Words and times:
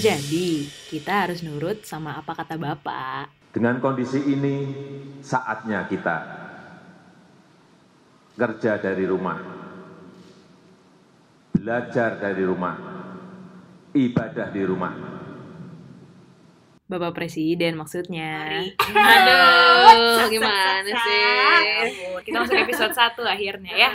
terjadi, 0.00 0.64
kita 0.88 1.28
harus 1.28 1.44
nurut 1.44 1.84
sama 1.84 2.16
apa 2.16 2.32
kata 2.32 2.56
Bapak. 2.56 3.52
Dengan 3.52 3.84
kondisi 3.84 4.16
ini, 4.32 4.72
saatnya 5.20 5.84
kita 5.92 6.16
kerja 8.32 8.80
dari 8.80 9.04
rumah, 9.04 9.36
belajar 11.52 12.16
dari 12.16 12.40
rumah, 12.48 12.80
ibadah 13.92 14.48
di 14.48 14.62
rumah. 14.64 14.94
Bapak 16.88 17.12
Presiden 17.20 17.76
maksudnya. 17.76 18.64
Aduh, 18.80 20.32
gimana 20.32 20.80
sih? 20.96 21.28
Kita 22.24 22.40
masuk 22.40 22.56
episode 22.56 22.96
1 22.96 23.20
akhirnya 23.28 23.72
ya. 23.76 23.92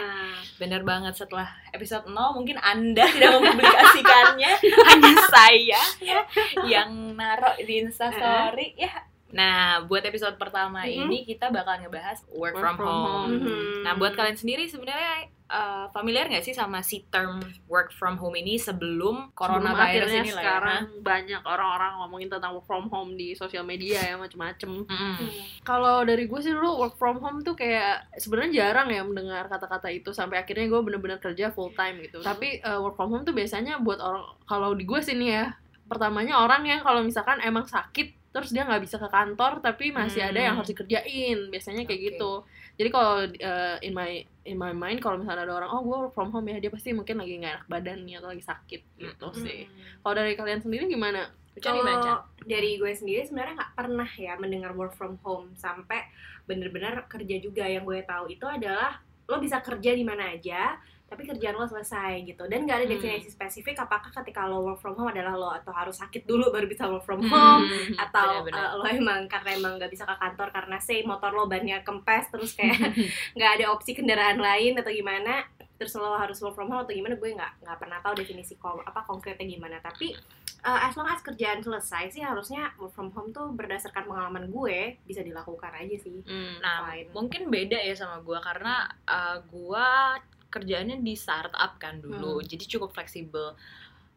Bener 0.55 0.81
banget 0.81 1.13
setelah 1.13 1.51
episode 1.69 2.07
0 2.07 2.15
mungkin 2.31 2.55
Anda 2.57 3.03
tidak 3.05 3.35
mempublikasikannya, 3.35 4.51
hanya 4.89 5.11
saya 5.27 5.81
ya 5.99 6.19
yang 6.63 6.89
naruh 7.11 7.59
di 7.59 7.81
Instastory 7.81 8.71
ya. 8.75 9.03
Nah, 9.27 9.83
buat 9.83 9.99
episode 10.01 10.39
pertama 10.39 10.81
Mhm. 10.81 10.95
ini 11.01 11.17
kita 11.23 11.51
bakal 11.51 11.75
ngebahas 11.77 12.23
work, 12.31 12.55
Work 12.55 12.63
from, 12.63 12.75
from 12.77 12.87
home. 12.87 13.03
home. 13.03 13.33
Mhm. 13.41 13.83
Nah, 13.83 13.93
buat 13.93 14.15
kalian 14.15 14.37
sendiri 14.37 14.63
sebenarnya 14.65 15.27
uh, 15.49 15.85
familiar 15.93 16.25
nggak 16.25 16.45
sih 16.45 16.55
sama 16.57 16.81
si 16.81 17.05
term 17.13 17.41
work 17.69 17.93
from 17.93 18.17
home 18.17 18.33
ini 18.37 18.57
sebelum 18.57 19.29
Sebelum 19.29 19.37
coronavirus 19.37 20.09
akhirnya 20.09 20.21
ini 20.21 20.31
lah 20.31 20.41
ya? 20.41 20.41
sekarang 20.41 20.81
banyak 21.01 21.41
orang-orang 21.45 21.91
ngomongin 22.01 22.29
tentang 22.31 22.51
work 22.57 22.65
from 22.65 22.85
home 22.89 23.13
di 23.13 23.37
sosial 23.37 23.65
media 23.65 24.01
ya 24.01 24.15
macem-macem. 24.17 24.85
Mm-mm. 24.85 25.29
Kalau 25.61 26.01
dari 26.03 26.25
gue 26.25 26.39
sih 26.41 26.53
dulu 26.53 26.81
work 26.81 26.95
from 26.97 27.21
home 27.21 27.45
tuh 27.45 27.53
kayak 27.53 28.09
sebenarnya 28.17 28.65
jarang 28.65 28.89
ya 28.89 29.01
mendengar 29.05 29.45
kata-kata 29.45 29.93
itu 29.93 30.09
sampai 30.11 30.41
akhirnya 30.41 30.65
gue 30.69 30.81
bener-bener 30.81 31.19
kerja 31.21 31.53
full 31.53 31.73
time 31.77 32.01
gitu. 32.01 32.21
Tapi 32.25 32.61
uh, 32.65 32.81
work 32.81 32.97
from 32.97 33.13
home 33.13 33.23
tuh 33.23 33.35
biasanya 33.35 33.77
buat 33.81 34.01
orang 34.01 34.25
kalau 34.49 34.73
di 34.73 34.83
gue 34.83 35.01
sini 35.01 35.29
ya 35.33 35.53
pertamanya 35.85 36.41
orang 36.41 36.65
yang 36.65 36.81
kalau 36.81 37.05
misalkan 37.05 37.37
emang 37.45 37.69
sakit 37.69 38.24
terus 38.35 38.51
dia 38.51 38.67
nggak 38.67 38.83
bisa 38.83 38.99
ke 38.99 39.07
kantor 39.07 39.63
tapi 39.63 39.95
masih 39.95 40.19
ada 40.19 40.35
yang 40.35 40.59
Hmm. 40.59 40.59
harus 40.59 40.75
dikerjain 40.75 41.47
biasanya 41.47 41.87
kayak 41.87 42.01
Oke. 42.03 42.07
gitu. 42.11 42.31
Jadi 42.75 42.89
kalau 42.91 43.23
uh, 43.23 43.77
in 43.79 43.95
my 43.95 44.11
in 44.43 44.59
my 44.59 44.75
mind 44.75 44.99
kalau 44.99 45.15
misalnya 45.15 45.47
ada 45.47 45.55
orang 45.55 45.71
oh 45.71 45.79
gue 45.79 45.95
work 46.03 46.11
from 46.11 46.35
home 46.35 46.51
ya 46.51 46.59
dia 46.59 46.67
pasti 46.67 46.91
mungkin 46.91 47.23
lagi 47.23 47.39
nggak 47.39 47.53
enak 47.55 47.65
badannya 47.71 48.15
atau 48.19 48.29
lagi 48.35 48.43
sakit 48.43 48.81
gitu 48.99 49.27
Mm-mm. 49.31 49.39
sih. 49.39 49.71
Kalau 50.03 50.13
dari 50.19 50.35
kalian 50.35 50.59
sendiri 50.59 50.83
gimana? 50.91 51.31
Kalau 51.55 52.27
dari 52.43 52.75
gue 52.75 52.91
sendiri 52.91 53.23
sebenarnya 53.23 53.55
nggak 53.55 53.73
pernah 53.79 54.09
ya 54.19 54.35
mendengar 54.35 54.75
work 54.75 54.91
from 54.99 55.15
home 55.23 55.55
sampai 55.55 56.03
bener-bener 56.43 57.07
kerja 57.07 57.39
juga 57.39 57.63
yang 57.63 57.87
gue 57.87 58.03
tahu 58.03 58.27
itu 58.27 58.43
adalah 58.43 58.99
lo 59.25 59.39
bisa 59.39 59.63
kerja 59.63 59.95
di 59.95 60.03
mana 60.03 60.35
aja 60.35 60.75
tapi 61.05 61.21
kerjaan 61.23 61.53
lo 61.53 61.63
selesai 61.63 62.23
gitu 62.23 62.43
dan 62.43 62.61
nggak 62.61 62.77
ada 62.77 62.85
Hmm. 62.85 62.93
definisi 62.93 63.29
spesifik 63.29 63.77
apakah 63.79 64.09
ketika 64.11 64.43
lo 64.43 64.63
work 64.63 64.79
from 64.79 64.93
home 64.93 65.07
adalah 65.07 65.33
lo 65.33 65.49
atau 65.51 65.69
harus 65.69 65.95
sakit 65.95 66.23
dulu 66.23 66.49
baru 66.49 66.65
bisa 66.65 66.85
work 66.85 67.01
from 67.01 67.21
Hmm. 67.21 67.29
home 67.29 67.65
Hmm. 67.65 67.93
atau 67.99 68.41
Benar-benar. 68.41 68.65
uh, 68.67 68.73
lo 68.75 68.83
emang 68.85 69.21
karena 69.25 69.49
emang 69.53 69.73
nggak 69.75 69.89
bisa 69.89 70.03
ke 70.03 70.15
kantor 70.15 70.49
karena 70.51 70.77
say 70.77 71.01
motor 71.01 71.29
lo 71.29 71.45
bannya 71.45 71.79
kempes 71.79 72.29
terus 72.29 72.53
kayak 72.53 72.73
nggak 73.35 73.51
ada 73.53 73.65
opsi 73.69 73.93
kendaraan 73.93 74.37
lain 74.37 74.73
atau 74.75 74.89
gimana 74.89 75.45
terus 75.75 75.93
lo 75.93 76.15
harus 76.15 76.39
work 76.39 76.53
from 76.53 76.67
home 76.67 76.81
atau 76.81 76.91
gimana 76.91 77.13
gue 77.13 77.29
nggak 77.31 77.61
nggak 77.61 77.77
pernah 77.77 77.99
tahu 77.99 78.15
definisi 78.15 78.55
kom- 78.55 78.79
apa 78.81 79.03
konkretnya 79.03 79.45
gimana 79.45 79.77
tapi 79.79 80.15
uh, 80.63 80.79
as 80.81 80.95
long 80.95 81.05
as 81.05 81.19
kerjaan 81.19 81.59
selesai 81.59 82.09
sih 82.09 82.23
harusnya 82.23 82.71
work 82.75 82.91
from 82.91 83.11
home 83.11 83.29
tuh 83.29 83.51
berdasarkan 83.51 84.03
pengalaman 84.05 84.47
gue 84.47 84.77
bisa 85.03 85.19
dilakukan 85.19 85.69
aja 85.71 85.97
sih 85.97 86.23
Hmm. 86.23 86.57
Nah, 86.57 86.89
Fine. 86.89 87.11
mungkin 87.11 87.41
beda 87.47 87.77
ya 87.77 87.93
sama 87.93 88.17
gua 88.19 88.39
karena 88.39 88.73
uh, 89.05 89.37
gua 89.45 90.15
kerjaannya 90.55 90.97
di 90.99 91.13
startup 91.13 91.75
kan 91.75 91.99
dulu, 91.99 92.39
Hmm. 92.39 92.47
jadi 92.47 92.63
cukup 92.69 92.89
fleksibel. 92.91 93.59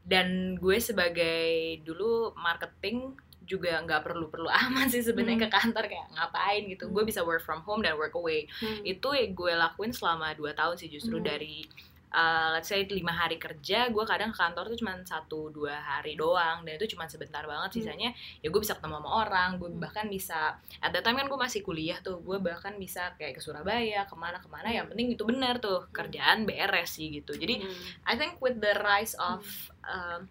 Dan 0.00 0.56
gue 0.56 0.78
sebagai 0.78 1.50
dulu 1.82 2.32
marketing 2.34 3.12
juga 3.42 3.80
nggak 3.80 4.04
perlu-perlu 4.04 4.46
amat 4.64 4.88
sih 4.88 5.02
sebenarnya 5.02 5.44
ke 5.44 5.50
kantor 5.50 5.84
kayak 5.84 6.06
ngapain 6.12 6.62
gitu. 6.64 6.88
Gue 6.88 7.02
bisa 7.02 7.20
work 7.20 7.42
from 7.42 7.60
home 7.62 7.80
dan 7.80 7.96
work 7.96 8.14
away. 8.14 8.46
Itu 8.82 9.10
ya 9.10 9.26
gue 9.26 9.52
lakuin 9.52 9.90
selama 9.90 10.32
2 10.32 10.52
tahun 10.52 10.76
sih 10.76 10.88
justru 10.88 11.16
Hmm. 11.16 11.26
dari 11.26 11.64
uh, 12.10 12.48
let's 12.52 12.66
say 12.66 12.84
lima 12.84 13.10
hari 13.10 13.36
kerja, 13.36 13.88
gue 13.88 14.04
kadang 14.04 14.30
ke 14.30 14.38
kantor 14.38 14.68
tuh 14.68 14.78
cuma 14.78 14.96
satu 15.02 15.48
dua 15.48 15.76
hari 15.76 16.14
doang 16.14 16.64
dan 16.64 16.76
itu 16.76 16.92
cuma 16.92 17.04
sebentar 17.04 17.44
banget. 17.44 17.68
Hmm. 17.68 17.76
Sisanya 17.78 18.10
ya 18.40 18.48
gue 18.48 18.60
bisa 18.60 18.76
ketemu 18.76 19.00
sama 19.00 19.10
orang, 19.22 19.48
gue 19.56 19.68
Hmm. 19.68 19.80
bahkan 19.80 20.06
bisa 20.06 20.56
at 20.78 20.90
that 20.90 21.02
time 21.02 21.14
kan 21.14 21.26
gue 21.26 21.36
masih 21.36 21.60
kuliah 21.60 21.98
tuh 22.00 22.18
gue 22.18 22.38
bahkan 22.38 22.74
bisa 22.74 23.12
kayak 23.14 23.36
ke 23.36 23.40
Surabaya 23.40 24.04
ke 24.04 24.14
mana 24.14 24.38
ke 24.38 24.48
mana 24.48 24.68
yang 24.68 24.88
penting 24.88 25.12
itu 25.12 25.22
benar 25.22 25.58
tuh 25.58 25.86
kerjaan 25.90 26.44
beres 26.44 26.96
sih 26.96 27.12
gitu 27.12 27.34
jadi 27.34 27.60
Hmm. 27.60 27.74
I 28.04 28.14
think 28.14 28.40
with 28.40 28.58
the 28.58 28.72
rise 28.80 29.12
of 29.14 29.44
um, 29.84 30.26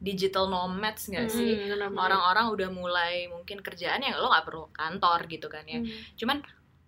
digital 0.00 0.48
nomads 0.48 1.08
nggak 1.08 1.28
sih 1.28 1.72
Hmm, 1.72 1.96
orang-orang 1.96 2.52
udah 2.52 2.68
mulai 2.68 3.24
mungkin 3.26 3.64
kerjaan 3.64 4.04
yang 4.04 4.18
lo 4.18 4.28
nggak 4.28 4.44
perlu 4.44 4.68
kantor 4.70 5.20
gitu 5.30 5.46
kan 5.48 5.64
ya 5.64 5.80
Hmm. 5.80 5.88
cuman 6.18 6.38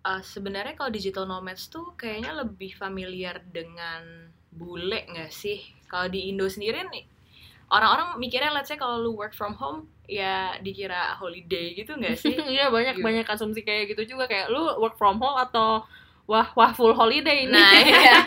uh, 0.07 0.21
sebenarnya 0.23 0.79
kalau 0.79 0.87
digital 0.87 1.27
nomads 1.27 1.67
tuh 1.67 1.91
kayaknya 1.99 2.31
lebih 2.39 2.71
familiar 2.79 3.43
dengan 3.51 4.31
bule 4.55 5.03
nggak 5.11 5.29
sih 5.29 5.59
kalau 5.91 6.07
di 6.07 6.31
Indo 6.31 6.47
sendiri 6.47 6.87
nih 6.87 7.03
orang-orang 7.67 8.15
mikirnya 8.17 8.55
let's 8.55 8.71
say 8.71 8.79
kalau 8.79 9.03
lu 9.03 9.11
work 9.13 9.35
from 9.35 9.53
home 9.59 9.91
ya 10.07 10.55
dikira 10.63 11.19
holiday 11.19 11.75
gitu 11.75 11.99
nggak 11.99 12.15
sih 12.15 12.31
Iya 12.55 12.71
banyak 12.71 12.95
Gitu. 12.97 13.05
banyak 13.05 13.27
asumsi 13.27 13.61
kayak 13.67 13.91
gitu 13.91 14.15
juga 14.15 14.31
kayak 14.31 14.47
lu 14.47 14.63
work 14.79 14.95
from 14.95 15.19
home 15.19 15.35
atau 15.35 15.83
wah 16.27 16.51
wah 16.53 16.71
full 16.71 16.91
holiday 16.91 17.47
ini. 17.47 17.55
Nah, 17.55 17.71
iya. 17.73 18.17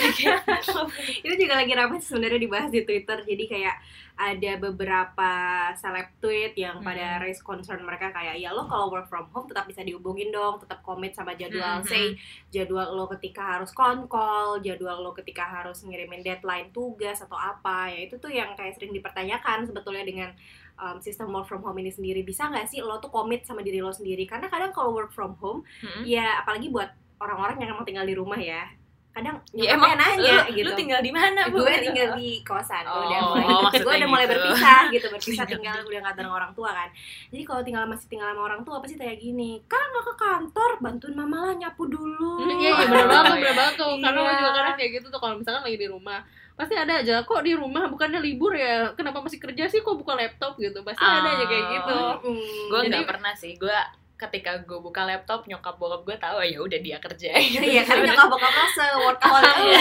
itu 1.24 1.34
juga 1.36 1.54
lagi 1.56 1.72
ramai 1.72 2.00
sebenarnya 2.00 2.40
dibahas 2.40 2.70
di 2.70 2.82
Twitter 2.82 3.20
jadi 3.22 3.44
kayak 3.46 3.76
ada 4.16 4.52
beberapa 4.60 5.32
seleb 5.74 6.12
tweet 6.20 6.52
yang 6.54 6.80
pada 6.80 7.16
Hmm. 7.16 7.20
raise 7.24 7.40
concern 7.40 7.80
mereka 7.80 8.12
kayak 8.12 8.36
ya 8.36 8.52
lo 8.52 8.64
kalau 8.64 8.88
work 8.88 9.08
from 9.08 9.24
home 9.30 9.48
tetap 9.48 9.64
bisa 9.64 9.80
dihubungin 9.80 10.28
dong 10.28 10.60
tetap 10.60 10.80
komit 10.80 11.12
sama 11.12 11.32
jadwal 11.32 11.80
Mhm. 11.80 11.88
say 11.88 12.04
jadwal 12.48 12.92
lo 12.92 13.08
ketika 13.08 13.56
harus 13.56 13.72
con 13.72 14.04
call 14.06 14.60
jadwal 14.60 15.00
lo 15.00 15.12
ketika 15.12 15.40
harus 15.42 15.80
ngirimin 15.80 16.20
deadline 16.20 16.68
tugas 16.68 17.16
atau 17.18 17.34
apa 17.34 17.88
ya 17.88 18.04
itu 18.04 18.16
tuh 18.16 18.28
yang 18.28 18.52
kayak 18.52 18.76
sering 18.76 18.92
dipertanyakan 18.92 19.64
sebetulnya 19.64 20.04
dengan 20.04 20.30
um, 20.76 21.00
sistem 21.00 21.32
work 21.32 21.48
from 21.48 21.60
home 21.60 21.76
ini 21.76 21.88
sendiri 21.88 22.20
bisa 22.20 22.44
nggak 22.44 22.68
sih 22.68 22.84
lo 22.84 23.00
tuh 23.00 23.08
komit 23.08 23.44
sama 23.44 23.60
diri 23.60 23.80
lo 23.80 23.88
sendiri 23.88 24.24
karena 24.24 24.48
kadang 24.48 24.68
kalau 24.70 24.92
work 24.92 25.12
from 25.12 25.32
home 25.40 25.64
Mm-mm. 25.80 26.04
ya 26.04 26.44
apalagi 26.44 26.68
buat 26.68 26.92
orang-orang 27.20 27.56
yang 27.58 27.70
emang 27.70 27.84
tinggal 27.84 28.02
di 28.02 28.12
rumah 28.12 28.36
ya. 28.36 28.64
Kadang 29.10 29.42
Ya 29.50 29.74
emang 29.74 29.90
nanya 29.92 30.46
lu, 30.46 30.54
gitu. 30.54 30.64
lu 30.64 30.78
tinggal 30.78 31.00
di 31.00 31.10
mana 31.10 31.50
Bu? 31.50 31.58
gue 31.58 31.82
tinggal 31.82 32.14
di 32.14 32.40
kosan 32.40 32.86
gue 32.86 32.94
udah 33.02 33.18
Oh, 33.20 33.26
mulai 33.34 33.58
maksudnya 33.58 33.82
gue 33.82 33.94
udah 33.96 34.08
mulai 34.08 34.22
gitu. 34.22 34.32
berpisah 34.32 34.80
gitu 34.88 35.06
berpisah 35.18 35.44
Tinggal 35.44 35.58
tinggal 35.74 35.76
udah 35.84 36.00
nggak 36.00 36.14
bareng 36.14 36.30
orang 36.32 36.52
tua 36.54 36.70
kan. 36.70 36.88
Jadi 37.26 37.42
kalau 37.42 37.60
tinggal 37.60 37.82
masih 37.84 38.06
tinggal 38.06 38.30
sama 38.30 38.42
orang 38.44 38.62
tua 38.62 38.76
pasti 38.78 38.94
kayak 38.94 39.18
gini 39.18 39.50
kan 39.66 39.82
nggak 39.84 40.04
ke 40.04 40.14
kantor 40.16 40.70
bantuin 40.78 41.12
mama 41.12 41.38
lah 41.42 41.54
nyapu 41.56 41.84
dulu. 41.84 42.32
Hmm, 42.38 42.54
Iya 42.54 42.70
iya 42.70 42.72
bener 42.80 43.04
banget 43.04 43.34
bener 43.34 43.54
banget 43.56 43.74
tuh. 43.76 43.92
Karena 43.98 44.14
gue 44.16 44.24
Iya. 44.24 44.38
juga 44.38 44.50
kadang 44.54 44.76
kayak 44.78 44.90
gitu 44.94 45.06
tuh 45.08 45.20
kalau 45.20 45.34
misalkan 45.36 45.62
lagi 45.64 45.78
di 45.78 45.88
rumah 45.90 46.20
pasti 46.54 46.74
ada 46.76 46.94
aja 46.94 47.14
kok 47.20 47.40
di 47.40 47.52
rumah 47.52 47.82
bukannya 47.88 48.20
libur 48.20 48.52
ya? 48.54 48.94
Kenapa 48.94 49.18
masih 49.18 49.42
kerja 49.42 49.66
sih? 49.66 49.80
Kok 49.80 49.96
buka 49.96 50.14
laptop? 50.14 50.54
gitu. 50.54 50.78
Pasti 50.80 51.02
ada 51.02 51.34
aja 51.34 51.44
kayak 51.44 51.64
gitu. 51.68 51.98
Mm. 52.22 52.36
gue 52.70 52.78
Jadi- 52.78 52.90
nggak 52.94 53.08
pernah 53.10 53.32
sih. 53.34 53.58
Gue 53.58 53.74
ketika 54.20 54.60
gue 54.60 54.76
buka 54.76 55.08
laptop 55.08 55.48
nyokap 55.48 55.80
bokap 55.80 56.04
gue 56.04 56.16
tahu 56.20 56.36
ya 56.44 56.60
udah 56.60 56.80
dia 56.84 56.98
kerja 57.00 57.32
iya 57.72 57.80
karena 57.88 58.04
nyokap 58.12 58.28
bokap 58.28 58.52
lo 58.52 58.66
se 58.68 58.86
workaholic 59.00 59.54
Iya. 59.64 59.80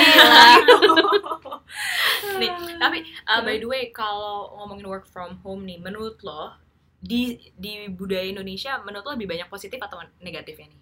gitu. 0.63 0.95
Nih 2.39 2.51
tapi 2.79 3.03
uh, 3.27 3.41
by 3.43 3.59
the 3.59 3.67
way 3.67 3.83
kalau 3.91 4.55
ngomongin 4.57 4.87
work 4.87 5.05
from 5.05 5.37
home 5.43 5.67
nih 5.67 5.77
menurut 5.77 6.17
lo 6.23 6.55
di 6.99 7.35
di 7.55 7.87
budaya 7.91 8.27
Indonesia 8.27 8.79
menurut 8.83 9.03
lo 9.07 9.11
lebih 9.15 9.29
banyak 9.31 9.47
positif 9.51 9.79
atau 9.79 9.99
negatifnya 10.23 10.71
nih 10.71 10.79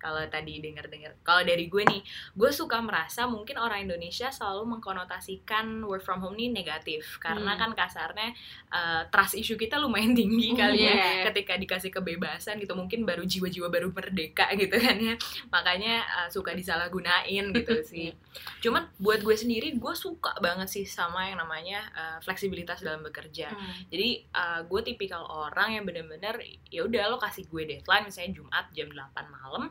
kalau 0.00 0.24
tadi 0.26 0.58
dengar-dengar 0.58 1.12
kalau 1.20 1.44
dari 1.44 1.68
gue 1.68 1.84
nih 1.84 2.00
gue 2.32 2.50
suka 2.50 2.80
merasa 2.80 3.28
mungkin 3.28 3.60
orang 3.60 3.84
Indonesia 3.84 4.32
selalu 4.32 4.80
mengkonotasikan 5.04 5.84
work 5.84 6.00
from 6.00 6.24
home 6.24 6.34
ini 6.34 6.50
negatif. 6.56 7.20
Karena 7.20 7.52
Hmm. 7.52 7.60
kan 7.60 7.70
kasarnya 7.76 8.32
uh, 8.72 9.02
trust 9.12 9.36
issue 9.36 9.54
kita 9.54 9.76
lumayan 9.76 10.16
tinggi 10.16 10.56
kali 10.56 10.88
ya. 10.88 10.94
Iya. 10.96 11.24
ketika 11.30 11.54
dikasih 11.54 11.90
kebebasan 11.92 12.56
gitu 12.56 12.72
mungkin 12.72 13.04
baru 13.04 13.22
jiwa-jiwa 13.22 13.68
baru 13.68 13.92
merdeka 13.92 14.48
gitu 14.56 14.80
kan 14.80 14.96
ya. 14.96 15.14
Makanya 15.52 15.94
uh, 16.24 16.28
suka 16.32 16.56
disalahgunain 16.56 17.52
gitu 17.52 17.74
sih. 17.90 18.16
Cuman 18.64 18.88
buat 18.96 19.20
gue 19.20 19.36
sendiri 19.36 19.76
gue 19.76 19.94
suka 19.94 20.32
banget 20.40 20.70
sih 20.70 20.88
sama 20.88 21.28
yang 21.28 21.42
namanya 21.42 21.84
uh, 21.92 22.16
fleksibilitas 22.24 22.80
dalam 22.80 23.04
bekerja. 23.04 23.52
Jadi 23.90 24.24
uh, 24.32 24.64
gue 24.64 24.80
tipikal 24.80 25.26
orang 25.26 25.76
yang 25.76 25.84
bener-bener 25.84 26.38
ya 26.70 26.86
udah 26.86 27.10
lo 27.10 27.18
kasih 27.18 27.44
gue 27.44 27.66
deadline 27.66 28.06
misalnya 28.06 28.32
Jumat 28.38 28.66
jam 28.72 28.88
8 28.88 28.96
malam 29.28 29.68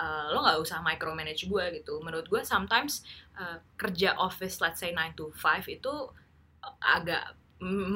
uh, 0.00 0.32
lo 0.32 0.40
nggak 0.40 0.58
usah 0.64 0.80
micromanage 0.80 1.44
gue 1.44 1.64
gitu. 1.76 2.00
Menurut 2.00 2.26
gue 2.32 2.40
sometimes 2.40 3.04
uh, 3.36 3.60
kerja 3.76 4.16
office 4.16 4.64
let's 4.64 4.80
say 4.80 4.96
9 4.96 5.12
to 5.12 5.28
5 5.36 5.68
itu 5.68 5.92
agak 6.80 7.36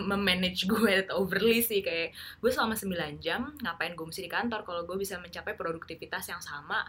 memanage 0.05 0.69
gue 0.69 1.09
overly 1.21 1.65
sih. 1.65 1.81
Kayak 1.81 2.13
gue 2.45 2.51
selama 2.53 2.77
9 2.77 3.25
jam 3.25 3.57
ngapain 3.65 3.97
gue 3.97 4.05
mesti 4.05 4.29
di 4.29 4.31
kantor? 4.31 4.61
Kalau 4.69 4.85
gue 4.85 4.97
bisa 5.01 5.17
mencapai 5.17 5.57
produktivitas 5.57 6.29
yang 6.29 6.45
sama 6.45 6.85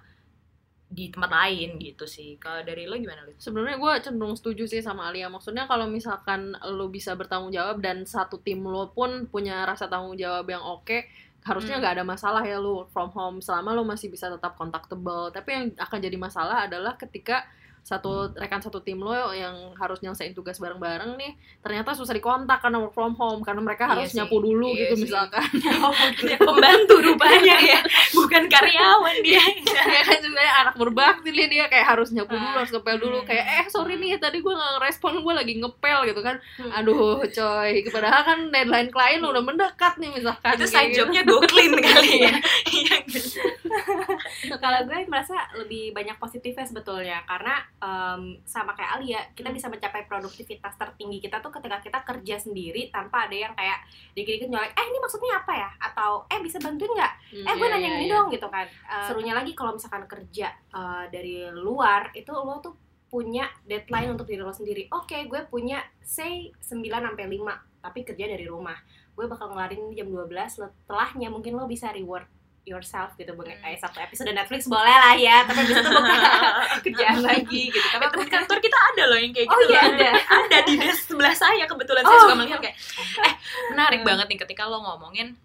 di 0.85 1.09
tempat 1.09 1.31
lain 1.31 1.81
gitu 1.81 2.06
sih. 2.06 2.38
Kalau 2.38 2.61
dari 2.61 2.85
lo 2.85 3.00
gimana 3.00 3.25
lo 3.25 3.33
Sebenarnya 3.39 3.79
gue 3.81 3.94
cenderung 4.06 4.38
setuju 4.38 4.69
sih 4.69 4.83
sama 4.83 5.09
Alia. 5.09 5.31
Maksudnya 5.31 5.65
kalau 5.65 5.89
misalkan 5.89 6.53
lo 6.61 6.91
bisa 6.91 7.18
bertanggung 7.18 7.56
jawab 7.56 7.81
dan 7.81 8.06
satu 8.06 8.38
tim 8.44 8.61
lo 8.61 8.91
pun 8.94 9.25
punya 9.31 9.65
rasa 9.65 9.89
tanggung 9.89 10.19
jawab 10.19 10.45
yang 10.51 10.61
oke, 10.61 11.07
harusnya 11.45 11.77
Hmm. 11.77 11.81
nggak 11.86 11.94
ada 12.01 12.06
masalah 12.06 12.42
ya 12.42 12.57
lo 12.57 12.83
work 12.83 12.89
from 12.89 13.13
home 13.13 13.38
selama 13.38 13.77
lo 13.77 13.86
masih 13.86 14.09
bisa 14.09 14.27
tetap 14.33 14.57
contactable. 14.57 15.30
Tapi 15.30 15.50
yang 15.53 15.65
akan 15.77 16.00
jadi 16.01 16.18
masalah 16.18 16.65
adalah 16.65 16.97
ketika 16.97 17.45
satu 17.85 18.33
rekan 18.33 18.57
satu 18.65 18.81
tim 18.81 18.97
lo 18.97 19.13
yang 19.29 19.53
harus 19.77 20.01
nyelesain 20.01 20.33
tugas 20.33 20.57
bareng-bareng 20.57 21.21
nih 21.21 21.37
ternyata 21.61 21.93
susah 21.93 22.17
dikontak 22.17 22.57
karena 22.57 22.81
work 22.81 22.97
from 22.97 23.13
home 23.13 23.45
karena 23.45 23.61
mereka 23.61 23.85
Iya 23.85 23.91
harus 23.93 24.09
sih, 24.09 24.17
nyapu 24.17 24.41
dulu 24.41 24.73
iya 24.73 24.89
gitu 24.89 24.95
sih. 24.97 25.03
misalkan. 25.05 25.45
Pembantu 26.49 26.95
rupanya 26.97 27.55
ya 27.61 27.79
bukan 28.17 28.49
karyawan 28.49 29.17
dia. 29.21 29.37
Ya 29.85 30.01
kan 30.01 30.17
sebenarnya 30.17 30.53
anak 30.65 30.75
berbakti 30.81 31.29
nih 31.29 31.45
dia 31.45 31.65
kayak 31.69 31.85
harus 31.93 32.09
nyapu 32.09 32.33
dulu 32.33 32.57
harus 32.57 32.73
ngepel 32.73 32.97
dulu. 32.97 33.17
Hmm. 33.21 33.27
kayak 33.29 33.45
eh 33.45 33.65
sorry 33.69 34.01
nih 34.01 34.17
tadi 34.17 34.41
gue 34.41 34.49
nggak 34.49 34.71
ngerespon 34.81 35.21
gue 35.21 35.33
lagi 35.37 35.53
ngepel 35.61 35.99
gitu 36.09 36.21
kan. 36.25 36.35
Hmm. 36.57 36.71
aduh 36.73 37.21
coy. 37.21 37.85
Padahal 37.93 38.21
kan 38.25 38.39
deadline 38.49 38.89
klien 38.89 39.21
udah 39.21 39.43
mendekat 39.45 39.93
nih 40.01 40.09
misalkan 40.09 40.57
itu 40.57 40.65
side 40.65 40.89
gitu. 40.89 41.05
jobnya 41.05 41.21
go 41.21 41.37
clean 41.45 41.77
kali 41.77 42.25
ya. 42.25 42.33
Iya. 42.65 42.97
Kalau 44.57 44.79
gue 44.89 44.99
merasa 45.05 45.37
lebih 45.53 45.93
banyak 45.93 46.17
positifnya 46.17 46.65
sebetulnya 46.65 47.21
karena 47.29 47.61
em, 47.80 48.39
sama 48.48 48.72
kayak 48.74 48.92
Alia 49.00 49.22
kita 49.36 49.51
bisa 49.51 49.68
mencapai 49.68 50.07
produktivitas 50.07 50.75
tertinggi 50.80 51.19
kita 51.19 51.44
tuh 51.44 51.51
ketika 51.51 51.77
kita 51.83 52.00
kerja 52.04 52.36
sendiri 52.39 52.88
tanpa 52.89 53.27
ada 53.27 53.36
yang 53.36 53.54
kayak 53.54 53.83
dikit-dikit 54.16 54.50
nyolek 54.51 54.72
eh 54.74 54.86
ini 54.88 54.98
maksudnya 55.01 55.31
apa 55.44 55.54
ya? 55.54 55.69
Atau 55.80 56.12
eh 56.31 56.39
bisa 56.39 56.57
bantuin 56.62 56.92
nggak? 56.92 57.13
Hmm, 57.36 57.45
eh 57.45 57.54
gue 57.56 57.68
iya, 57.68 57.74
nanya 57.75 57.89
iya, 57.89 57.98
ini 57.98 58.06
iya. 58.07 58.13
dong 58.16 58.27
gitu 58.31 58.48
kan. 58.48 58.66
Eh, 58.68 59.06
serunya 59.10 59.33
lagi 59.36 59.51
kalau 59.57 59.72
misalkan 59.75 60.04
kerja 60.07 60.48
eh, 60.51 61.06
dari 61.12 61.36
luar 61.51 62.12
itu 62.16 62.31
lo 62.31 62.60
tuh 62.63 62.75
punya 63.10 63.48
deadline 63.63 64.12
untuk 64.12 64.28
diri 64.28 64.44
lo 64.44 64.51
sendiri. 64.51 64.92
Oke 64.92 65.24
gue 65.28 65.42
punya 65.48 65.80
say 66.04 66.51
9 66.60 66.83
sampai 66.83 67.25
5 67.31 67.86
tapi 67.86 68.00
kerja 68.01 68.25
dari 68.28 68.45
rumah. 68.50 68.75
Gue 69.16 69.31
bakal 69.31 69.56
ngelarin 69.56 69.95
jam 69.95 70.12
12 70.12 70.28
setelahnya 70.51 71.31
mungkin 71.31 71.56
lo 71.56 71.69
bisa 71.69 71.95
reward 71.95 72.28
yourself 72.65 73.13
gitu 73.13 73.29
Hmm. 73.31 73.45
kayak 73.62 73.77
satu 73.77 73.97
episode 74.00 74.27
Netflix 74.27 74.65
boleh 74.65 74.89
lah 74.89 75.13
ya 75.13 75.41
tapi 75.44 75.62
abis 75.62 75.77
itu 75.77 75.91
kerjaan 76.85 77.19
lagi 77.21 77.62
gitu 77.69 77.88
tapi 77.88 78.03
teman 78.07 78.27
kantor 78.27 78.57
kita 78.57 78.77
ada 78.85 79.03
loh 79.06 79.17
yang 79.17 79.31
kayak 79.31 79.45
oh 79.45 79.56
gitu 79.56 79.69
iya 79.69 79.81
loh. 79.81 79.94
ada 79.94 80.09
ada 80.35 80.57
di 80.63 80.73
desk 80.75 81.01
sebelah 81.07 81.31
saya 81.31 81.63
kebetulan 81.63 82.01
saya 82.01 82.13
Oh. 82.15 82.23
suka 82.23 82.35
melihat 82.35 82.59
kayak 82.59 82.75
eh 83.21 83.33
menarik 83.69 84.01
banget 84.01 84.25
nih 84.27 84.39
ketika 84.39 84.65
lo 84.65 84.81
ngomongin 84.81 85.38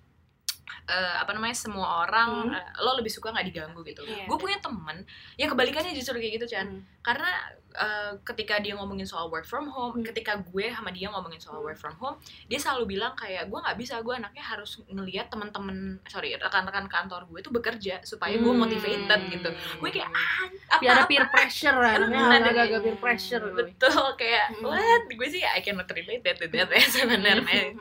eh, 0.91 1.15
apa 1.17 1.31
namanya 1.31 1.55
semua 1.55 2.03
orang 2.03 2.51
Hmm. 2.51 2.53
eh, 2.53 2.67
lo 2.79 2.93
lebih 2.95 3.09
suka 3.09 3.31
nggak 3.31 3.47
diganggu 3.47 3.81
gitu 3.83 4.03
Iya. 4.03 4.27
gue 4.27 4.37
punya 4.37 4.59
temen 4.59 5.07
yang 5.37 5.49
kebalikannya 5.49 5.95
justru 5.95 6.19
kayak 6.19 6.35
gitu 6.37 6.47
Chan 6.51 6.67
Hmm. 6.67 6.83
karena 7.01 7.31
eh, 7.71 8.19
ketika 8.25 8.59
dia 8.59 8.75
ngomongin 8.75 9.07
soal 9.07 9.31
work 9.31 9.47
from 9.47 9.71
home 9.71 9.95
Hmm. 9.95 10.03
ketika 10.03 10.35
gue 10.37 10.67
sama 10.69 10.91
dia 10.91 11.07
ngomongin 11.07 11.39
soal 11.39 11.59
Hmm. 11.59 11.67
work 11.67 11.79
from 11.79 11.95
home 11.97 12.19
dia 12.45 12.59
selalu 12.59 12.99
bilang 12.99 13.15
kayak 13.15 13.47
gue 13.47 13.55
nggak 13.57 13.79
bisa 13.79 13.95
gue 14.01 14.11
anaknya 14.13 14.43
harus 14.43 14.83
ngelihat 14.85 15.31
teman-teman 15.31 15.79
sorry 16.05 16.35
rekan-rekan 16.35 16.85
kantor 16.87 17.25
gue 17.27 17.39
tuh 17.41 17.53
bekerja 17.53 18.03
supaya 18.03 18.35
gue 18.35 18.43
Hmm. 18.45 18.59
motivated 18.61 19.21
gitu 19.31 19.51
gue 19.79 19.91
kayak 19.93 20.11
ah 20.11 20.51
apa 20.73 20.83
ada 20.85 21.05
peer 21.07 21.25
pressure 21.29 21.79
agak-agak 21.79 22.81
peer 22.81 22.99
pressure 22.99 23.45
betul 23.55 24.03
kayak 24.17 24.51
Hmm. 24.53 24.67
what 24.67 25.07
gue 25.07 25.29
sih 25.31 25.41
I 25.41 25.63
cannot 25.63 25.87
relate 25.89 26.23
that 26.23 26.37
to 26.37 26.47
that 26.49 26.69
ya 26.69 26.83
sebenarnya 26.83 27.79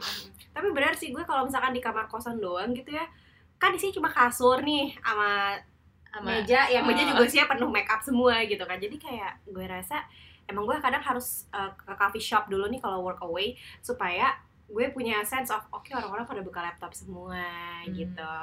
tapi 0.59 0.75
benar 0.75 0.91
sih 1.00 1.15
gue 1.15 1.23
kalau 1.23 1.47
misalkan 1.47 1.71
di 1.71 1.79
kamar 1.79 2.11
kosan 2.11 2.44
doang 2.44 2.75
gitu 2.75 2.91
ya 2.91 3.07
kan 3.56 3.71
di 3.71 3.79
sini 3.79 3.95
cuma 3.95 4.11
kasur 4.11 4.59
nih 4.59 4.91
sama 5.00 5.56
sama 6.09 6.41
meja 6.41 6.65
yang 6.67 6.83
meja 6.89 7.06
juga 7.06 7.23
sih 7.29 7.39
penuh 7.45 7.69
make 7.69 7.89
up 7.89 8.01
semua 8.01 8.41
gitu 8.50 8.63
kan. 8.65 8.81
Jadi 8.81 8.97
kayak 8.97 9.45
gue 9.45 9.65
rasa 9.69 10.01
emang 10.50 10.65
gue 10.65 10.77
kadang 10.81 11.01
harus 11.06 11.45
uh, 11.53 11.69
ke 11.77 11.94
coffee 11.94 12.23
shop 12.23 12.50
dulu 12.50 12.65
nih 12.65 12.81
kalau 12.81 13.06
work 13.06 13.21
away 13.21 13.53
supaya 13.85 14.33
gue 14.69 14.86
punya 14.94 15.25
sense 15.25 15.50
of 15.50 15.66
oke 15.74 15.89
orang-orang 15.89 16.30
pada 16.30 16.42
buka 16.45 16.62
laptop 16.62 16.94
semua 16.94 17.42
Hmm. 17.80 17.95
gitu. 17.95 18.33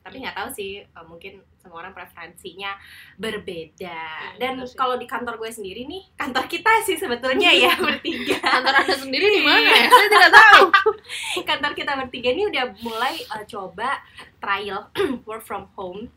Tapi 0.00 0.16
nggak 0.24 0.36
tahu 0.36 0.48
sih 0.50 0.80
uh, 0.96 1.04
mungkin 1.04 1.44
semua 1.60 1.84
orang 1.84 1.92
preferensinya 1.92 2.72
berbeda. 3.20 4.00
Iya, 4.34 4.40
dan 4.40 4.58
kalau 4.72 4.96
di 4.96 5.04
kantor 5.04 5.36
gue 5.36 5.50
sendiri 5.52 5.84
nih 5.84 6.08
kantor 6.16 6.48
kita 6.48 6.72
sih 6.88 6.96
sebetulnya 6.96 7.52
ya 7.52 7.76
bertiga. 7.84 8.40
Kantor 8.40 8.74
anda 8.80 8.96
sendiri 8.96 9.26
di 9.28 9.42
mana 9.44 9.60
ya? 9.60 9.86
Saya 9.92 10.08
tidak 10.08 10.32
tahu. 10.32 10.62
Kantor 11.48 11.72
kita 11.76 11.92
bertiga 12.00 12.28
ini 12.32 12.42
udah 12.48 12.64
mulai 12.80 13.14
uh, 13.28 13.44
coba 13.44 14.00
trial 14.40 14.88
work 15.28 15.44
from 15.44 15.68
home 15.76 16.08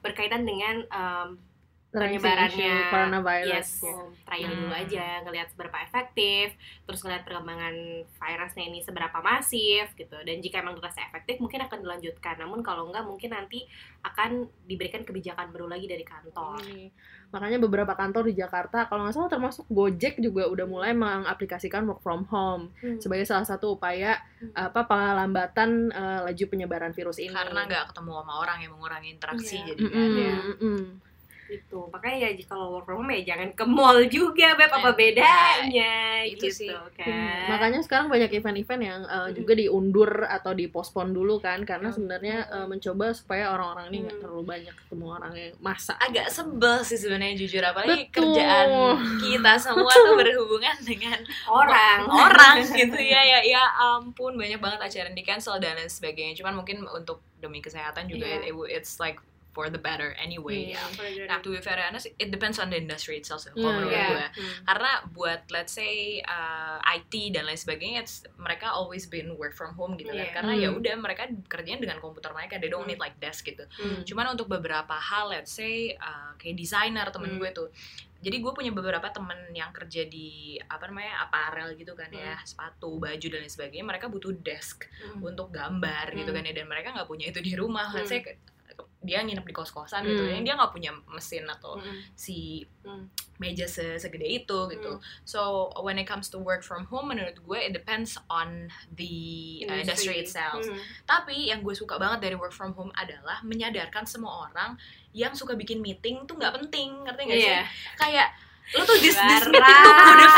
berkaitan 0.00 0.42
dengan 0.48 0.82
um, 0.90 1.28
penyebarannya 1.90 2.74
coronavirus 2.86 3.50
yes 3.50 3.70
trial 4.22 4.46
dulu 4.48 4.70
Hmm. 4.70 4.80
aja 4.80 5.06
ngelihat 5.20 5.48
seberapa 5.48 5.74
efektif 5.80 6.54
terus 6.84 7.00
ngelihat 7.00 7.22
perkembangan 7.24 7.74
virusnya 8.06 8.64
ini 8.64 8.78
seberapa 8.78 9.18
masif 9.18 9.90
gitu 9.92 10.14
dan 10.16 10.38
jika 10.38 10.60
emang 10.60 10.76
dirasa 10.76 11.02
efektif 11.02 11.38
mungkin 11.38 11.60
akan 11.60 11.78
dilanjutkan 11.80 12.38
namun 12.38 12.60
kalau 12.60 12.86
enggak 12.86 13.02
mungkin 13.02 13.30
nanti 13.30 13.66
akan 14.00 14.30
diberikan 14.64 15.02
kebijakan 15.02 15.50
baru 15.50 15.66
lagi 15.66 15.84
dari 15.84 16.02
kantor 16.02 16.62
Ini. 16.62 16.88
Makanya 17.30 17.58
beberapa 17.60 17.94
kantor 17.94 18.26
di 18.26 18.34
Jakarta, 18.34 18.84
kalau 18.84 19.06
nggak 19.06 19.14
salah 19.14 19.30
termasuk 19.30 19.62
Gojek 19.68 20.18
juga 20.18 20.46
udah 20.46 20.66
mulai 20.66 20.90
mengaplikasikan 20.92 21.86
work 21.86 22.00
from 22.00 22.26
home 22.26 22.74
sebagai 22.98 23.22
salah 23.22 23.44
satu 23.44 23.72
upaya 23.72 24.18
Hmm. 24.40 24.50
apa 24.56 24.82
pelambatan 24.84 25.70
eh, 25.90 26.20
laju 26.22 26.44
penyebaran 26.46 26.90
virus 26.90 27.18
ini. 27.18 27.30
karena 27.30 27.60
nggak 27.62 27.92
ketemu 27.92 28.12
sama 28.16 28.34
orang 28.36 28.58
yang 28.58 28.72
mengurangi 28.72 29.08
interaksi 29.12 29.56
Iya. 29.58 29.66
jadi 29.68 29.80
Mm-mm, 29.80 30.06
ada 30.08 30.30
mm-mm. 30.48 30.80
Gitu 31.50 31.90
makanya 31.90 32.18
ya 32.24 32.46
kalau 32.46 32.72
work 32.72 32.84
from 32.84 32.98
home 32.98 33.10
ya 33.10 33.22
jangan 33.26 33.50
ke 33.50 33.64
mall 33.64 33.98
juga 34.06 34.54
beb 34.54 34.70
apa 34.70 34.80
Nah, 34.82 34.94
bedanya 34.94 35.92
itu 36.22 36.46
gitu 36.46 36.56
sih. 36.56 36.70
kan 36.70 36.86
Hmm, 37.00 37.48
Makanya 37.50 37.80
sekarang 37.80 38.06
banyak 38.06 38.30
event-event 38.30 38.82
yang 38.82 39.00
eh, 39.02 39.26
Mm. 39.26 39.34
juga 39.34 39.52
diundur 39.54 40.10
atau 40.22 40.52
dipospon 40.52 41.10
dulu 41.10 41.38
kan, 41.38 41.64
karena 41.64 41.88
Hmm. 41.88 41.96
sebenarnya 41.96 42.36
eh, 42.46 42.66
mencoba 42.66 43.10
supaya 43.10 43.50
orang-orang 43.50 43.86
ini 43.88 43.98
nggak 44.00 44.16
Mm. 44.16 44.22
terlalu 44.22 44.44
banyak 44.46 44.74
ketemu 44.76 45.04
orang 45.08 45.32
yang 45.34 45.52
masa. 45.58 45.92
agak 45.98 46.26
sebel 46.28 46.76
sih 46.80 46.96
sebenarnya 46.96 47.36
jujur 47.36 47.62
apalagi 47.62 48.06
Betul. 48.06 48.14
kerjaan 48.30 48.68
kita 49.18 49.52
semua 49.58 49.90
tuh 49.90 50.14
berhubungan 50.14 50.76
dengan 50.80 51.18
orang 51.46 51.98
orang 52.24 52.56
gitu 52.64 52.96
ya 52.96 53.20
ya 53.22 53.38
ya 53.42 53.62
ampun 53.96 54.34
banyak 54.34 54.56
banget 54.56 54.80
acara 54.80 55.06
yang 55.06 55.16
di 55.16 55.24
cancel 55.24 55.56
dan 55.56 55.74
lain 55.74 55.88
sebagainya 55.88 56.36
cuman 56.36 56.54
mungkin 56.54 56.84
untuk 56.86 57.18
demi 57.36 57.58
kesehatan 57.58 58.06
juga 58.06 58.28
Iya. 58.28 58.46
it- 58.46 58.70
it's 58.70 58.96
like 58.98 59.18
for 59.50 59.66
the 59.66 59.76
better 59.76 60.14
anyway 60.16 60.70
Iya. 60.70 60.78
ya 60.78 61.26
Nah, 61.26 61.38
to 61.38 61.50
be 61.50 61.58
very 61.58 61.80
honest, 61.80 62.06
it 62.12 62.28
depends 62.28 62.56
on 62.56 62.68
the 62.68 62.78
industry 62.78 63.18
itself 63.18 63.42
sih, 63.42 63.50
kalau 63.50 63.66
menurut 63.72 63.90
Iya. 63.90 64.06
gue. 64.08 64.26
Hmm. 64.38 64.52
Karena 64.64 64.90
buat 65.08 65.40
let's 65.48 65.72
say 65.72 65.92
uh, 66.20 66.78
IT 66.84 67.10
dan 67.30 67.44
lain 67.44 67.56
sebagainya, 67.56 68.00
it's, 68.00 68.22
mereka 68.36 68.70
always 68.70 69.04
been 69.04 69.34
work 69.34 69.50
from 69.50 69.74
home 69.74 69.94
gitu 69.94 70.08
Iya. 70.08 70.30
kan. 70.30 70.46
Karena 70.46 70.52
ya 70.56 70.68
Hmm. 70.70 70.78
udah 70.78 70.94
mereka 70.96 71.22
kerjanya 71.44 71.80
dengan 71.80 71.98
komputer 71.98 72.30
mereka, 72.30 72.56
they 72.56 72.66
don't 72.66 72.86
Hmm. 72.86 72.94
need 72.94 73.02
like 73.02 73.18
desk 73.18 73.42
gitu. 73.44 73.66
Hmm. 73.72 74.02
Cuman 74.02 74.30
untuk 74.30 74.46
beberapa 74.46 74.94
hal, 74.94 75.28
let's 75.28 75.50
say 75.50 75.92
uh, 75.92 76.34
kayak 76.36 76.54
desainer 76.54 77.10
temen 77.10 77.34
Hmm. 77.34 77.40
gue 77.40 77.50
tuh. 77.50 77.68
Jadi 78.20 78.36
gue 78.38 78.52
punya 78.52 78.68
beberapa 78.70 79.08
temen 79.08 79.50
yang 79.50 79.72
kerja 79.72 80.04
di 80.04 80.28
apa 80.60 80.86
namanya 80.86 81.24
apparel 81.24 81.72
gitu 81.72 81.96
kan 81.96 82.12
ya, 82.12 82.36
sepatu, 82.44 83.00
baju 83.00 83.26
dan 83.26 83.40
lain 83.40 83.48
sebagainya. 83.48 83.82
Mereka 83.82 84.06
butuh 84.06 84.30
desk 84.36 84.84
Hmm. 85.00 85.24
untuk 85.24 85.50
gambar 85.50 86.12
gitu 86.12 86.28
Hmm. 86.28 86.36
kan 86.36 86.44
ya, 86.44 86.54
dan 86.54 86.66
mereka 86.66 86.92
nggak 86.92 87.08
punya 87.08 87.26
itu 87.26 87.40
di 87.40 87.56
rumah. 87.56 87.88
Let's 87.90 88.06
Hmm. 88.06 88.14
say 88.14 88.22
ke- 88.22 88.38
dia 89.00 89.20
nginep 89.20 89.42
di 89.42 89.52
kos-kosan 89.52 90.04
gitu, 90.04 90.20
Hmm. 90.20 90.28
ya, 90.30 90.38
dia 90.42 90.54
nggak 90.54 90.70
punya 90.70 90.92
mesin 91.08 91.48
atau 91.48 91.80
Hmm. 91.80 92.00
si 92.12 92.60
Hmm. 92.80 93.08
meja 93.36 93.64
se- 93.64 93.96
segede 93.96 94.24
itu 94.24 94.58
gitu. 94.68 94.92
Hmm. 94.92 95.04
So 95.24 95.40
when 95.78 95.96
it 95.96 96.04
comes 96.04 96.28
to 96.28 96.38
work 96.38 96.60
from 96.60 96.84
home, 96.84 97.08
menurut 97.08 97.40
gue 97.40 97.58
it 97.58 97.72
depends 97.72 98.20
on 98.28 98.68
the 98.92 99.16
uh, 99.64 99.80
industry 99.80 100.20
itself. 100.20 100.60
Hmm. 100.60 100.76
Tapi 101.06 101.48
yang 101.48 101.60
gue 101.60 101.72
suka 101.72 101.96
banget 101.96 102.20
dari 102.22 102.36
work 102.36 102.52
from 102.52 102.72
home 102.72 102.92
adalah 102.94 103.40
menyadarkan 103.40 104.04
semua 104.04 104.46
orang 104.46 104.76
yang 105.10 105.32
suka 105.32 105.56
bikin 105.56 105.80
meeting 105.80 106.28
tuh 106.28 106.36
nggak 106.36 106.52
penting, 106.54 107.00
ngerti 107.02 107.22
nggak 107.24 107.40
sih? 107.40 107.48
Iya. 107.50 107.62
Kayak 107.96 108.28
lo 108.70 108.84
tuh 108.84 109.00
this, 109.00 109.16
this 109.16 109.42
Barang. 109.42 109.50
meeting 109.50 109.76
tuh 109.82 109.92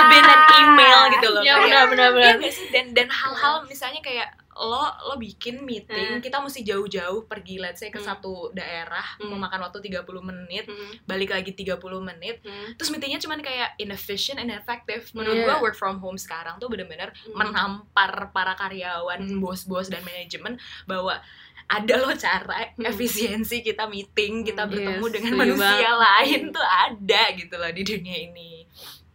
been 0.09 0.25
an 0.25 0.43
email 0.57 1.01
gitu 1.11 1.29
loh. 1.29 1.43
Ya 1.43 1.55
benar 1.59 1.85
benar 1.85 2.09
Iya 2.09 2.39
benar. 2.39 2.49
sih 2.49 2.67
dan 2.71 2.95
dan 2.95 3.09
hal-hal 3.11 3.67
misalnya 3.67 4.01
kayak 4.01 4.33
lo 4.55 4.85
lo 5.09 5.15
bikin 5.17 5.65
meeting 5.65 5.89
Hmm. 6.13 6.21
kita 6.21 6.37
mesti 6.37 6.61
jauh-jauh 6.61 7.25
pergi 7.25 7.57
let's 7.57 7.81
say 7.81 7.89
ke 7.89 7.97
Hmm. 7.97 8.07
satu 8.07 8.53
daerah 8.53 9.17
Hmm. 9.17 9.33
memakan 9.33 9.65
waktu 9.65 9.81
30 9.83 10.21
menit 10.21 10.69
Hmm. 10.69 11.01
balik 11.03 11.33
lagi 11.33 11.51
30 11.51 11.73
menit 11.99 12.41
Hmm. 12.41 12.77
terus 12.77 12.89
meetingnya 12.89 13.17
cuman 13.19 13.41
kayak 13.41 13.77
inefficient 13.77 14.37
and 14.37 14.49
ineffective 14.49 15.09
menurut 15.13 15.35
Iya. 15.35 15.47
gua 15.47 15.57
work 15.61 15.75
from 15.75 15.99
home 15.99 16.17
sekarang 16.17 16.57
tuh 16.57 16.69
bener-bener 16.69 17.11
Hmm. 17.15 17.33
menampar 17.35 18.29
para 18.31 18.53
karyawan 18.55 19.25
Hmm. 19.25 19.41
bos-bos 19.41 19.89
dan 19.89 20.03
manajemen 20.03 20.57
bahwa 20.85 21.17
ada 21.67 21.95
loh 21.97 22.13
cara 22.13 22.69
Hmm. 22.71 22.85
efisiensi 22.85 23.65
kita 23.65 23.89
meeting 23.89 24.45
kita 24.45 24.65
Hmm. 24.65 24.71
bertemu 24.71 25.01
Yes, 25.03 25.15
dengan 25.15 25.33
manusia 25.35 25.65
banget. 25.89 25.97
lain 25.97 26.43
tuh 26.51 26.67
ada 26.67 27.23
gitu 27.33 27.55
loh 27.57 27.71
di 27.71 27.83
dunia 27.83 28.17
ini 28.23 28.69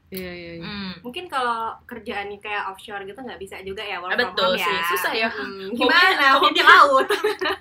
Iya 0.07 0.31
iya. 0.31 0.51
iya. 0.55 0.63
Hmm. 0.63 0.93
Mungkin 1.03 1.27
kalau 1.27 1.75
kerjaannya 1.83 2.39
kayak 2.39 2.71
offshore 2.71 3.03
gitu 3.03 3.19
nggak 3.19 3.39
bisa 3.43 3.59
juga 3.59 3.83
ya 3.83 3.99
work 3.99 4.15
Ah, 4.15 4.19
from 4.23 4.23
betul 4.31 4.51
home 4.55 4.61
ya. 4.63 4.67
sih. 4.67 4.77
Susah 4.95 5.13
ya. 5.13 5.27
Hmm, 5.27 5.67
gimana? 5.79 6.25
Hobi 6.39 6.61
laut. 6.63 7.07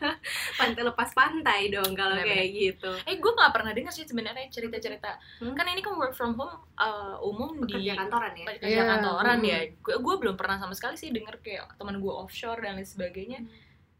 pantai 0.60 0.82
lepas 0.86 1.10
pantai 1.10 1.60
dong 1.74 1.90
kalau 1.98 2.14
kayak 2.22 2.48
gitu. 2.54 2.90
Eh, 3.02 3.18
gue 3.18 3.32
nggak 3.34 3.50
pernah 3.50 3.74
dengar 3.74 3.90
sih 3.90 4.06
sebenarnya 4.06 4.46
cerita-cerita. 4.46 5.18
Hmm? 5.42 5.58
Kan 5.58 5.66
ini 5.74 5.82
kan 5.82 5.98
work 5.98 6.14
from 6.14 6.38
home 6.38 6.54
uh, 6.78 7.18
umum 7.18 7.66
di 7.66 7.82
Kerja 7.82 7.98
kantoran 7.98 8.32
ya. 8.38 8.46
kerja 8.46 8.66
Iya, 8.66 8.82
kantoran 8.94 9.38
hmm. 9.42 9.50
ya. 9.50 9.58
Gue 9.98 10.14
belum 10.22 10.38
pernah 10.38 10.62
sama 10.62 10.74
sekali 10.78 10.94
sih 10.94 11.10
denger 11.10 11.42
kayak 11.42 11.74
teman 11.82 11.98
gue 11.98 12.14
offshore 12.14 12.62
dan 12.62 12.78
lain 12.78 12.86
sebagainya. 12.86 13.42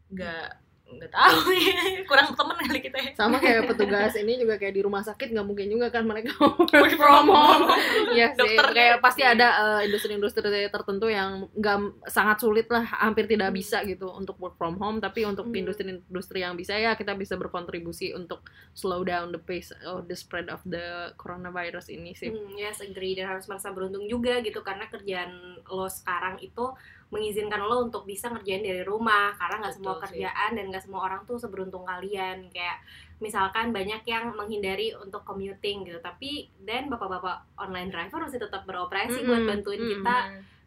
Nggak 0.07 0.66
nggak 0.87 1.11
tahu 1.11 1.51
ya. 1.67 1.75
Kurang 2.07 2.31
temen 2.31 2.55
kali 2.63 2.79
kita 2.79 2.97
ya. 3.03 3.11
Sama 3.13 3.37
kayak 3.37 3.67
petugas 3.67 4.15
ini 4.15 4.39
juga 4.39 4.55
kayak 4.55 4.73
di 4.73 4.81
rumah 4.81 5.03
sakit 5.03 5.35
nggak 5.35 5.47
mungkin 5.47 5.67
juga 5.67 5.91
kan 5.91 6.07
mereka 6.07 6.31
work 6.39 6.93
from 6.95 7.27
home. 7.27 7.67
Iya 8.15 8.31
sih. 8.33 8.55
Dokternya. 8.55 8.73
Kayak 8.73 8.97
pasti 9.03 9.21
ada 9.27 9.47
eh, 9.77 9.91
industri-industri 9.91 10.41
tertentu 10.71 11.07
yang 11.11 11.51
nggak 11.51 12.07
sangat 12.07 12.39
sulit 12.39 12.67
lah, 12.71 12.87
hampir 12.87 13.27
tidak 13.27 13.51
bisa 13.51 13.83
gitu 13.83 14.07
untuk 14.15 14.39
work 14.39 14.55
from 14.55 14.79
home. 14.79 15.03
Tapi 15.03 15.27
untuk 15.27 15.47
Hmm. 15.47 15.63
industri-industri 15.63 16.43
yang 16.43 16.59
bisa 16.59 16.75
ya 16.75 16.95
kita 16.95 17.15
bisa 17.15 17.39
berkontribusi 17.39 18.11
untuk 18.11 18.43
slow 18.75 19.03
down 19.03 19.31
the 19.31 19.39
pace 19.39 19.71
of 19.87 20.07
the 20.07 20.15
spread 20.15 20.47
of 20.47 20.59
the 20.67 21.11
coronavirus 21.15 21.87
ini 21.87 22.11
sih. 22.11 22.31
Hmm, 22.31 22.55
yes, 22.55 22.79
agree 22.79 23.15
dan 23.15 23.31
harus 23.31 23.47
merasa 23.47 23.71
beruntung 23.71 24.07
juga 24.07 24.39
gitu 24.39 24.59
karena 24.59 24.87
kerjaan 24.87 25.59
lo 25.67 25.87
sekarang 25.87 26.39
itu 26.39 26.71
mengizinkan 27.07 27.63
lo 27.63 27.87
untuk 27.87 28.03
bisa 28.03 28.27
ngerjain 28.27 28.59
dari 28.59 28.83
rumah 28.83 29.31
karena 29.39 29.63
nggak 29.63 29.75
semua 29.79 29.95
Betul 29.95 30.01
sih. 30.01 30.05
kerjaan 30.19 30.51
dan 30.59 30.65
nggak 30.67 30.83
semua 30.83 31.01
orang 31.07 31.21
tuh 31.23 31.37
seberuntung 31.39 31.87
kalian. 31.87 32.51
Kayak 32.51 32.83
misalkan 33.23 33.71
banyak 33.71 34.03
yang 34.03 34.35
menghindari 34.35 34.91
untuk 34.99 35.23
commuting 35.23 35.87
gitu. 35.87 35.99
Tapi 36.03 36.51
dan 36.67 36.91
bapak-bapak 36.91 37.47
online 37.55 37.89
driver 37.89 38.27
masih 38.27 38.43
tetap 38.43 38.67
beroperasi 38.67 39.23
buat 39.23 39.39
Mm-mm, 39.43 39.51
bantuin 39.55 39.79
mm-mm. 39.79 39.91
kita 39.99 40.17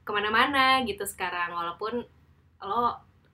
ke 0.01 0.11
mana-mana 0.11 0.81
gitu 0.89 1.05
sekarang. 1.05 1.53
Walaupun 1.53 2.09
lo 2.65 2.85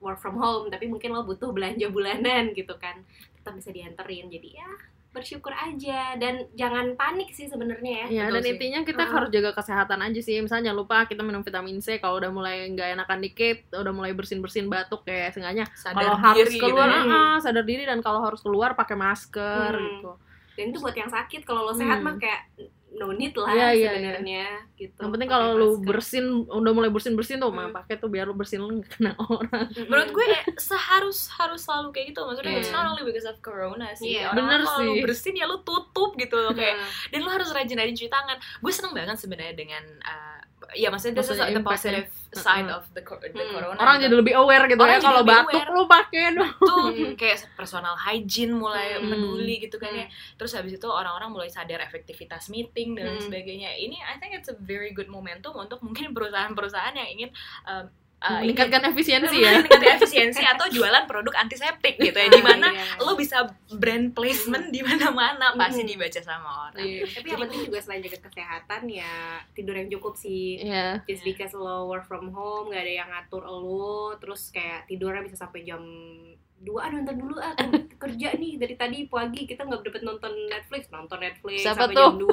work 0.03 0.19
from 0.21 0.37
home 0.37 0.69
tapi 0.69 0.91
mungkin 0.91 1.15
lo 1.15 1.23
butuh 1.23 1.55
belanja 1.55 1.87
bulanan 1.95 2.51
gitu 2.59 2.75
kan. 2.75 3.07
Tetap 3.39 3.55
bisa 3.55 3.71
dianterin. 3.71 4.27
Jadi 4.35 4.59
ya 4.59 4.71
bersyukur 5.17 5.49
aja 5.51 6.13
dan 6.15 6.45
jangan 6.53 6.93
panik 6.93 7.33
sih 7.33 7.49
sebenarnya 7.49 8.05
ya 8.05 8.07
Iya, 8.07 8.25
dan 8.29 8.43
sih. 8.43 8.53
intinya 8.53 8.81
kita 8.83 9.01
Heeh. 9.01 9.15
harus 9.17 9.29
jaga 9.31 9.51
kesehatan 9.53 9.99
aja 9.99 10.21
sih. 10.21 10.37
Misalnya 10.37 10.69
jangan 10.69 10.79
lupa 10.79 10.99
kita 11.05 11.23
minum 11.23 11.41
vitamin 11.41 11.81
C 11.81 11.97
kalau 11.97 12.21
udah 12.21 12.29
mulai 12.29 12.69
nggak 12.69 12.95
enakan 12.95 13.19
dikit, 13.19 13.73
udah 13.73 13.91
mulai 13.91 14.13
bersin-bersin 14.13 14.69
batuk 14.69 15.03
kayak 15.03 15.33
Sadar 15.33 15.97
kalau 15.97 16.17
harus 16.21 16.45
diri 16.45 16.61
keluar 16.61 16.87
gitu 16.87 17.09
ya. 17.09 17.17
ah, 17.17 17.37
sadar 17.41 17.65
diri 17.65 17.83
dan 17.83 17.99
kalau 17.99 18.21
harus 18.21 18.39
keluar 18.39 18.75
pakai 18.75 18.95
masker 18.95 19.73
Hmm. 19.73 19.87
gitu. 19.97 20.13
dan 20.53 20.65
itu 20.69 20.79
buat 20.79 20.93
yang 20.93 21.09
sakit 21.09 21.41
kalau 21.43 21.65
lo 21.65 21.73
sehat 21.73 21.99
Hmm. 21.99 22.07
mah 22.07 22.17
kayak 22.17 22.41
no 22.97 23.09
need 23.11 23.33
lah 23.33 23.49
Iya, 23.49 23.69
iya, 23.71 23.91
sebenarnya 23.91 24.45
gitu 24.75 24.97
Yang 24.97 25.11
penting 25.11 25.29
kalau 25.29 25.49
lu 25.53 25.69
bersin 25.79 26.25
udah 26.45 26.73
mulai 26.73 26.89
bersin-bersin 26.89 27.37
tuh, 27.37 27.49
mah 27.49 27.67
Hmm. 27.67 27.77
pakai 27.77 27.97
tuh 27.97 28.09
biar 28.09 28.25
lu 28.25 28.33
bersin 28.33 28.59
lu 28.59 28.73
nggak 28.75 28.91
kena 28.91 29.13
orang. 29.31 29.69
Mm-mm. 29.69 29.87
Menurut 29.87 30.11
gue 30.11 30.25
eh, 30.27 30.43
seharus 30.57 31.29
harus 31.31 31.61
selalu 31.61 31.89
kayak 31.91 32.07
gitu. 32.11 32.21
Maksudnya 32.23 32.51
Iya. 32.51 32.61
it's 32.61 32.71
not 32.71 32.85
only 32.87 33.03
because 33.03 33.25
of 33.25 33.37
corona 33.39 33.93
sih. 33.93 34.17
Iya, 34.17 34.31
Orang 34.31 34.37
bener 34.43 34.61
kalau 34.63 34.77
sih. 34.77 34.87
lu 34.87 34.95
bersin 35.01 35.35
ya 35.35 35.45
lu 35.45 35.61
tutup 35.61 36.11
gitu 36.15 36.35
loh 36.35 36.53
kayak 36.53 36.75
Nah, 36.75 36.91
dan 37.09 37.19
lu 37.21 37.31
harus 37.31 37.49
rajin-rajin 37.49 37.95
cuci 37.95 38.09
tangan. 38.09 38.37
Gue 38.59 38.71
seneng 38.71 38.93
banget 38.93 39.17
sebenarnya 39.17 39.55
dengan 39.55 39.85
uh, 40.03 40.41
ya 40.73 40.89
maksudnya 40.89 41.17
Maksudnya 41.17 41.53
the 41.53 41.63
positive 41.63 42.09
side 42.33 42.67
of 42.67 42.85
the, 42.91 43.01
the 43.01 43.07
Hmm. 43.39 43.49
corona. 43.51 43.77
Orang 43.77 43.97
gitu. 43.97 44.05
jadi 44.05 44.15
lebih 44.19 44.35
aware 44.35 44.65
gitu 44.67 44.77
Orang 44.79 44.93
ya 44.93 45.01
kalau 45.01 45.23
batuk 45.23 45.53
aware. 45.53 45.71
lu 45.71 45.83
pakai 45.87 46.25
dong. 46.33 46.53
tuh 46.59 46.85
Hmm. 46.91 47.13
kayak 47.21 47.39
personal 47.55 47.95
hygiene 47.95 48.53
mulai 48.53 48.97
Hmm. 48.97 49.09
peduli 49.09 49.57
gitu 49.59 49.77
kan 49.77 49.93
Hmm. 49.93 50.01
ya. 50.01 50.07
Terus 50.35 50.53
habis 50.53 50.73
itu 50.75 50.85
orang-orang 50.85 51.31
mulai 51.31 51.49
sadar 51.49 51.81
efektivitas 51.81 52.49
meeting 52.49 52.93
dan 52.93 53.15
Hmm. 53.15 53.23
sebagainya. 53.23 53.73
Ini 53.75 53.97
I 54.03 54.17
think 54.17 54.33
it's 54.33 54.49
a 54.49 54.57
very 54.57 54.91
good 54.91 55.09
momentum 55.09 55.55
untuk 55.55 55.81
mungkin 55.81 56.13
perusahaan-perusahaan 56.13 56.93
yang 56.95 57.09
ingin 57.11 57.31
um, 57.65 57.87
uh, 58.19 58.41
Meningkatkan 58.41 58.83
efisiensi 58.87 59.37
ya. 59.37 59.51
meningkatkan 59.57 59.93
efisiensi 59.97 60.43
atau 60.43 60.67
jualan 60.67 61.05
produk 61.05 61.35
antiseptik 61.37 61.97
gitu 61.97 62.15
ya. 62.15 62.29
Di 62.29 62.41
mana 62.41 62.69
Iya. 62.69 63.01
lo 63.01 63.13
bisa 63.15 63.45
brand 63.71 64.11
placement 64.11 64.69
di 64.69 64.81
mana-mana 64.81 65.53
pasti 65.55 65.81
Hmm. 65.81 65.91
dibaca 65.91 66.21
sama 66.21 66.51
orang. 66.67 66.83
Iya. 66.83 67.05
tapi 67.07 67.27
yang 67.29 67.41
penting 67.43 67.61
juga 67.65 67.79
selain 67.79 68.01
jaga 68.01 68.19
kesehatan 68.23 68.83
ya 68.87 69.15
tidur 69.53 69.75
yang 69.75 69.89
cukup 69.91 70.15
sih 70.15 70.61
Iya. 70.61 71.01
just 71.05 71.23
because 71.23 71.53
lo 71.53 71.87
work 71.87 72.05
from 72.05 72.29
home 72.31 72.69
gak 72.69 72.83
ada 72.83 72.93
yang 72.95 73.09
ngatur 73.09 73.43
lo 73.43 74.17
terus 74.17 74.49
kayak 74.51 74.85
tidurnya 74.87 75.21
bisa 75.21 75.37
sampai 75.39 75.63
jam 75.63 75.81
dua 76.59 76.81
ah 76.83 76.91
nonton 76.91 77.17
dulu 77.17 77.37
ah 77.37 77.53
kerja 78.03 78.29
nih 78.33 78.57
dari 78.57 78.75
tadi 78.75 78.99
pagi 79.05 79.45
kita 79.45 79.63
nggak 79.63 79.83
dapet 79.83 80.03
nonton 80.03 80.33
Netflix 80.47 80.89
nonton 80.89 81.19
Netflix 81.19 81.61
Siapa 81.61 81.85
sampai 81.85 81.95
tuh? 81.95 82.03
jam 82.03 82.17
2 82.19 82.29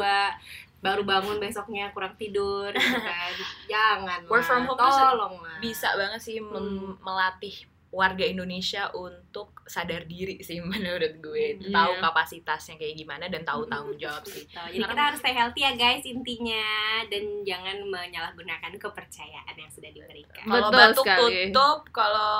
baru 0.81 1.01
bangun 1.01 1.37
besoknya 1.37 1.91
kurang 1.91 2.13
tidur 2.13 2.67
gitu 2.69 2.99
kan 3.03 3.31
jangan 3.65 4.19
Work 4.25 4.43
from 4.43 4.63
home 4.65 4.75
tolong 4.75 5.35
lah 5.39 5.57
Bisa 5.57 5.91
banget 5.93 6.19
sih 6.19 6.37
Hmm. 6.39 6.99
melatih 6.99 7.55
warga 7.89 8.25
Indonesia 8.25 8.89
untuk 8.91 9.53
sadar 9.65 10.03
diri 10.03 10.41
sih 10.41 10.57
menurut 10.65 11.13
gue. 11.19 11.61
Hmm. 11.61 11.69
Tahu 11.69 11.91
Iya. 11.93 12.01
kapasitasnya 12.01 12.75
kayak 12.75 12.95
gimana 12.97 13.25
dan 13.27 13.43
tahu 13.43 13.63
tanggung 13.65 13.93
jawab 13.95 14.25
sih. 14.25 14.49
Jadi 14.49 14.81
kita 14.81 15.03
harus 15.03 15.19
stay 15.19 15.29
healthy 15.31 15.61
ya 15.61 15.71
guys 15.73 16.01
intinya 16.03 16.65
dan 17.05 17.21
jangan 17.43 17.85
menyalahgunakan 17.85 18.73
kepercayaan 18.75 19.53
yang 19.53 19.69
sudah 19.69 19.87
diberikan. 19.89 20.41
Kalau 20.43 20.67
Betul 20.67 20.79
batuk 20.81 21.05
sekali. 21.05 21.21
tutup, 21.47 21.79
kalau 21.93 22.33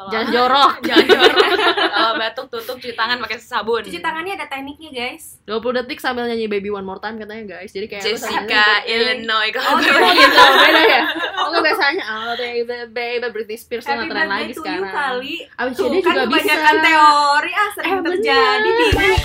kalau 0.00 0.16
Jangan 0.16 0.28
jorok. 0.32 0.72
jangan 0.88 1.06
jorok. 1.12 1.44
kalau 1.92 2.12
batuk 2.16 2.46
tutup 2.48 2.76
cuci 2.80 2.96
tangan 2.96 3.20
pakai 3.20 3.36
sabun. 3.36 3.84
Cuci 3.84 4.00
tangannya 4.00 4.32
ada 4.32 4.48
tekniknya 4.48 4.90
guys. 4.96 5.36
20 5.44 5.76
detik 5.76 6.00
sambil 6.00 6.24
nyanyi 6.24 6.48
baby 6.48 6.72
one 6.72 6.88
more 6.88 6.96
time 6.96 7.20
katanya 7.20 7.60
guys. 7.60 7.68
Jadi 7.68 7.84
kayak 7.84 8.08
Jessica 8.08 8.80
Illinois 8.88 9.52
Oh 9.52 9.60
kalau 9.60 9.76
gue 9.76 9.92
gitu, 9.92 10.16
gitu, 10.24 10.40
beda 10.56 10.82
ya? 10.88 11.02
Oh 11.36 11.52
nggak 11.52 11.64
biasanya, 11.68 12.04
oh 12.08 12.32
baby, 12.32 12.76
baby, 12.96 13.26
Britney 13.28 13.60
Spears 13.60 13.84
ngetren 13.84 14.08
birthday 14.08 14.24
lagi 14.24 14.52
sekarang 14.56 14.88
kali. 14.88 15.34
Abis 15.60 15.76
ini 15.84 15.98
kan 16.00 16.16
juga 16.16 16.24
bisa 16.32 16.48
kebanyakan 16.48 16.76
teori 16.80 17.52
ah 17.52 17.68
sering 17.76 17.92
Eh, 17.92 18.00
terjadi 18.00 18.68
bingung 18.72 19.20